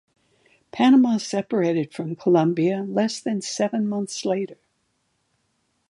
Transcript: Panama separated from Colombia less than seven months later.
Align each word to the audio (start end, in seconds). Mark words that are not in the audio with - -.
Panama 0.71 1.17
separated 1.17 1.93
from 1.93 2.15
Colombia 2.15 2.81
less 2.89 3.19
than 3.19 3.39
seven 3.39 3.87
months 3.87 4.25
later. 4.25 4.57